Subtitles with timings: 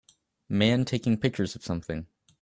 [0.49, 2.07] Man taking pictures of something